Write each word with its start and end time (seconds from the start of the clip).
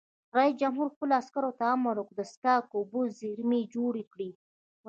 رئیس 0.37 0.55
جمهور 0.61 0.87
خپلو 0.93 1.13
عسکرو 1.21 1.51
ته 1.59 1.63
امر 1.75 1.95
وکړ؛ 1.99 2.13
د 2.17 2.21
څښاک 2.31 2.65
اوبو 2.77 3.01
زیرمې 3.19 3.61
جوړې 3.73 4.03
کړئ! 4.11 4.31